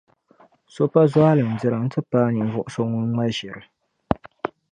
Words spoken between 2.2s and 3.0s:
ninvuɣu so